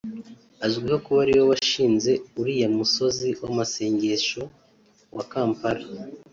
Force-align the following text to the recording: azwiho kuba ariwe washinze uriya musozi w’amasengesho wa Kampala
azwiho 0.65 0.97
kuba 1.05 1.19
ariwe 1.23 1.43
washinze 1.51 2.11
uriya 2.41 2.67
musozi 2.77 3.29
w’amasengesho 3.41 4.41
wa 5.15 5.23
Kampala 5.31 5.85